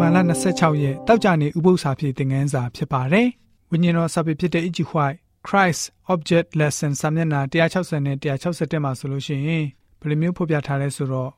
[0.00, 0.18] ဘာလ
[0.50, 3.28] 26ရက်တောက်ကြနေဥပုသ္စာဖြစ်သင်ခန်းစာဖြစ်ပါတယ်။
[3.70, 4.78] ဝိညာဉ်တော်စာပေဖြစ်တဲ့ E.G.
[4.90, 9.64] White Christ Object Lesson စာမျက်နှာ160နဲ့161မှာဆိုလို့ရှိရင်
[10.00, 11.30] ဘယ်လိုမျိုးဖော်ပြထားလဲဆိုတော့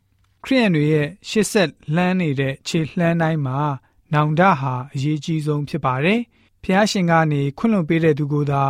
[0.45, 3.59] ခရိယန်တွေရဲ့ရှစ်ဆက်လှမ်းနေတဲ့ခြေလှမ်းတိုင်းမှာ
[4.14, 6.20] နောင်တဟာအရေးကြီးဆုံးဖြစ်ပါတယ်။
[6.62, 8.64] ဖျားရှင်ကနေခွင့်လွှတ်ပေးတဲ့သူကိုသာ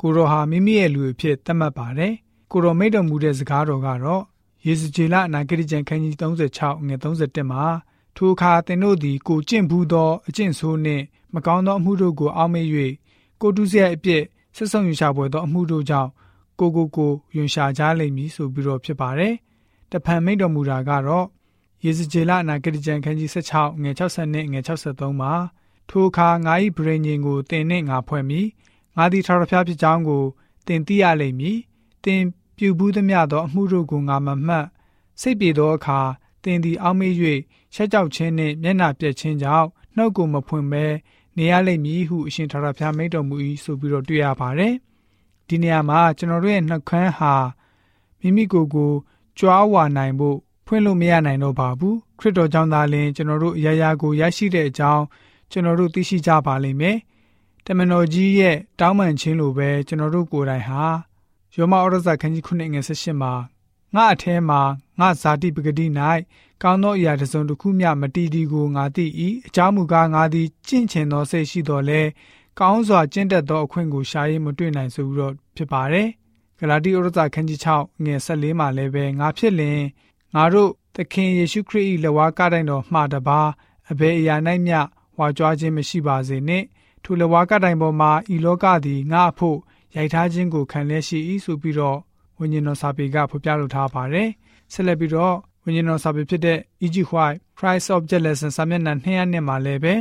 [0.00, 2.12] ကိုရောဟာမိမိရဲ့လူအဖြစ်သတ်မှတ်ပါတယ်။
[2.52, 4.22] ကိုရောမိတ်တော်မူတဲ့စကားတော်ကတော့
[4.66, 7.64] ယေဇကျေလအနာဂတိကျမ်းခန်းကြီး36ငွေ31မှာ
[8.22, 12.66] ထိုအခါသင်တို့သည် ကိုကျင့်ဘူးသောအကျင့်ဆိုးနှင့် မကောင်းသောအမှုတို့ကို အောက်မေ့၍
[13.40, 14.22] ကိုတုစရိုက်အပြစ်
[14.56, 16.10] ဆက်ဆုံယူရှာပွဲသောအမှုတို့ကြောင့်
[16.58, 19.34] ကိုကိုကိုယွန်ရှာကြလိမ့်မည်ဆိုပြီးတော့ဖြစ်ပါတယ်။
[19.90, 21.26] တဖန်မိတ်တော်မူတာကတော့
[21.84, 25.32] ယေဇကျေလအနာဂတိကျမ်းခန်းကြီး16ငွေ60နဲ့ငွေ63မှာ
[25.88, 28.40] ထိုအခါငါ၏ဗြိဉ္ဉ်ကိုတင်နှင့်ငါဖွဲ့မိ
[28.96, 30.24] ငါသည်ထာဝရဘုရားဖြစ်ကြောင်းကို
[30.66, 31.58] တင်သိရလိမ့်မည်။
[32.04, 32.22] တင်
[32.56, 34.66] ပြုဘူးသမျှသောအမှုတို့ကိုငါမမှတ်
[35.20, 36.00] စိတ်ပြေသောအခါ
[36.44, 37.12] တင်သည်အောက်မေ့၍
[37.74, 40.86] ရှက်ကြောက်ခြင်းနှင့်မျက်နှာပြက်ခြင်းကြောင့်နှုတ်ကိုမဖွင့်ဘဲ
[41.36, 44.74] နေရလိမ့်မည်ဟုအရှင်ထာဝရဘုရားမိန့်တော်မူ၏ဆိုပြီးတော့တွေ့ရပါတယ်။
[45.48, 47.34] ဒီနေရာမှာကျွန်တော်တို့ရဲ့နှုတ်ခမ်းဟာ
[48.20, 48.92] မိမိကိုယ်ကို
[49.38, 55.04] ကြွားဝါနိုင်ဖို့ဖွင့်လို့မရနိုင်တော့ပါဘူး။ခရစ်တော်ကြောင့်သာလျှင်ကျွန်တော်တို့အရာရာကိုရရှိတဲ့အကြောင်း
[55.50, 56.96] ကျွန်တော်တို့သိရှိကြပါလိမ့်မယ်။
[57.64, 60.84] တမန်တော်ကြီးရဲ့တောင်းပန်ခြင်းလိုပဲကျွန်တော်တို့ကိုယ်တိုင်ဟာ
[61.56, 63.32] ယောမဩရစာခန်းကြီး9ငွေ18မှာ
[63.94, 64.60] ငါအแทမှာ
[65.00, 65.86] ငါဇာတိပဂတိ၌
[66.62, 69.06] ကောင်းသောအရာတစ်စုံတစ်ခုမျှမတည်တည်ကိုငါသိ၏
[69.46, 72.02] အကြောင်းမူကားငါသည်ကြင့်ချင်သောစိတ်ရှိတော်လဲ
[72.58, 76.08] ကောင်းစွာကျင့်တတ်သောအခွင့်ကိုရှာရေးမတွေ့နိုင်ဆိုပြီးတော့ဖြစ်ပါတယ်
[76.58, 79.80] ဂလာတိဩရစာခန်းကြီး6ငွေ14မှာလည်းပဲငါဖြစ်လင်
[80.34, 83.40] ငါတို့သခင်ယေရှုခရစ်၏လက်ဝါးကတိုင်တော်မှာတပါ
[83.90, 84.80] အဘယ်အရာ၌မျှ
[85.18, 86.66] ဝါကြွားခြင်းမရှိပါစေနှင့်
[87.04, 89.58] ထိုလက်ဝါးကတိုင်ပေါ်မှာဤလောကသည်ငါအဖို့
[89.96, 91.98] ရိုက်ထားခြင်းကိုခံလျက်ရှိ၏ဆိုပြီးတော့
[92.40, 94.28] ဝိညာဉ်တော်စာပေကဖော်ပြလိုထားပါတယ်
[94.72, 96.96] ဆက်လက်ပြီးတော့ဝိညာဉ်တော်စာပေဖြစ်တဲ့ E.G.
[97.10, 99.94] White Christ Object Lesson စာမျက်နှာ200နဲ့မှာလည်းပဲ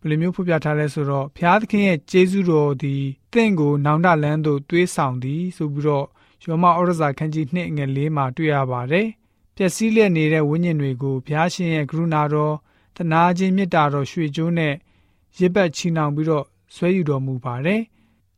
[0.00, 6.06] ဘယ်လိုမျိုးဖော်ပြထားလဲဆိုတော့ဘုရားသခင်ရဲ့ကျေးဇူးတော်သည်တင့်ကိုနောင်တလန်းသို့တွေးဆောင်သည်ဆိုပြီးတော့
[6.44, 9.08] ယောမဩရစာခန်းကြီး2ငွေ4မှာတွေ့ရပါတယ်
[9.56, 12.54] ပျက်စီးလျက်နေတဲ့ဝိညာဉ်တွေကိုဘုရားရှင်ရဲ့ကရုဏာတော်
[12.96, 14.74] တနာခြင်းမေတ္တာတော်ရွှေကျိုးနဲ့
[15.38, 16.44] ရစ်ပတ်ချီနှောင်ပြီးတော့
[16.74, 17.80] ဆွဲယူတော်မူပါတယ်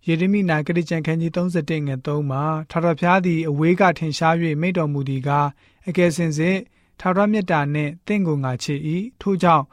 [0.07, 5.49] ယေရမိနာဂရိကျမ်းခန်းကြီး31ငွေ3မှာထာဝရဘုရားသည်အဝေးကထင်ရှား၍မိန့်တော်မူသည်ကား
[5.89, 6.59] အကယ်စင်စစ်
[7.01, 8.75] ထာဝရမြတ်တာနှင့်တင့်ကိုငါချေ၏
[9.21, 9.65] ထို့ကြောင့်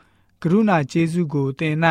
[0.44, 1.76] ကရုဏာကျေးဇူးကိုတင်၌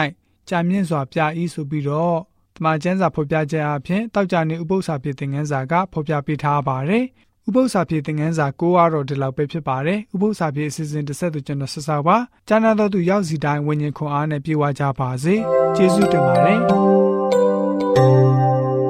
[0.49, 1.19] ကြာမြင့်စွာပြ၏
[1.54, 2.19] ဆိုပြီးတော့
[2.56, 7.05] တမန်ကျမ်းစာဖော်ပြချက်အဖြစ်တောက်ကြနေဥပု္ပ္ပစာဖြစ်တဲ့ငန်းစာကဖော်ပြပေးထားပါတယ်
[7.49, 12.16] ဥပု္ပ္ပစာဖြစ်တဲ့ငန်းစာကိုအားတော့ဒီလောက်ပဲဖြစ်ပါတယ်ဥပု္ပ္ပစာဖြစ်အစီအစဉ်တစ်ဆက်သူကျွန်တော်ဆက်စားပါ
[12.49, 15.34] ကျမ်းသာတော်သူရောက်စီတိုင်းဝิญဉ်ခွန်အားနဲ့ပြေဝကြပါစေ
[15.76, 17.18] ကျေးဇူးတင်ပါတယ်